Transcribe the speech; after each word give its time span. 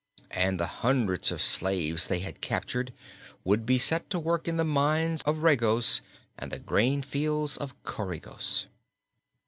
And 0.31 0.59
the 0.59 0.65
hundreds 0.65 1.31
of 1.31 1.43
slaves 1.43 2.07
they 2.07 2.21
had 2.21 2.41
captured 2.41 2.91
would 3.43 3.67
be 3.67 3.77
set 3.77 4.09
to 4.09 4.19
work 4.19 4.47
in 4.47 4.57
the 4.57 4.63
mines 4.63 5.21
of 5.27 5.43
Regos 5.43 6.01
and 6.39 6.51
the 6.51 6.57
grain 6.57 7.03
fields 7.03 7.55
of 7.55 7.75
Coregos. 7.83 8.65